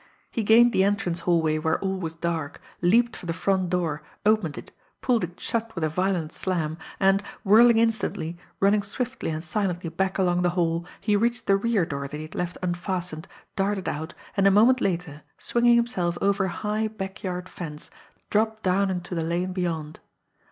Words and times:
He 0.31 0.41
gained 0.41 0.73
the 0.73 0.83
entrance 0.83 1.19
hallway 1.19 1.59
where 1.59 1.77
all 1.77 1.99
was 1.99 2.15
dark, 2.15 2.59
leaped 2.81 3.15
for 3.15 3.27
the 3.27 3.33
front 3.33 3.69
door, 3.69 4.01
opened 4.25 4.57
it, 4.57 4.71
pulled 4.99 5.23
it 5.23 5.39
shut 5.39 5.75
with 5.75 5.83
a 5.83 5.89
violent 5.89 6.33
slam 6.33 6.79
and, 6.99 7.21
whirling 7.43 7.77
instantly, 7.77 8.35
running 8.59 8.81
swiftly 8.81 9.29
and 9.29 9.43
silently 9.43 9.91
back 9.91 10.17
along 10.17 10.41
the 10.41 10.49
hall, 10.57 10.87
he 10.99 11.15
reached 11.15 11.45
the 11.45 11.55
rear 11.55 11.85
door 11.85 12.07
that 12.07 12.17
he 12.17 12.23
had 12.23 12.33
left 12.33 12.57
unfastened, 12.63 13.27
darted 13.55 13.87
out, 13.87 14.15
and 14.35 14.47
a 14.47 14.49
moment 14.49 14.81
later, 14.81 15.21
swinging 15.37 15.75
himself 15.75 16.17
over 16.19 16.45
a 16.45 16.49
high, 16.49 16.87
backyard 16.87 17.47
fence, 17.47 17.91
dropped 18.31 18.63
down 18.63 18.89
into 18.89 19.13
the 19.13 19.21
lane 19.23 19.53
beyond. 19.53 19.99